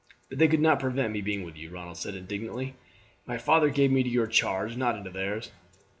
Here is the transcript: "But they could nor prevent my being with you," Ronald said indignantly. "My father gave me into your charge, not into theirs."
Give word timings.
"But 0.29 0.39
they 0.39 0.47
could 0.47 0.61
nor 0.61 0.77
prevent 0.77 1.13
my 1.13 1.21
being 1.21 1.43
with 1.43 1.55
you," 1.55 1.69
Ronald 1.69 1.95
said 1.95 2.15
indignantly. 2.15 2.73
"My 3.27 3.37
father 3.37 3.69
gave 3.69 3.91
me 3.91 3.99
into 4.01 4.09
your 4.11 4.25
charge, 4.25 4.75
not 4.75 4.97
into 4.97 5.11
theirs." 5.11 5.51